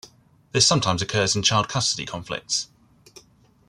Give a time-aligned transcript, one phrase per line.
[0.51, 2.69] This sometimes occurs in child custody conflicts.